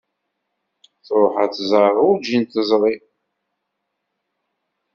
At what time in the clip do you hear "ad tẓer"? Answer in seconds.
1.43-1.93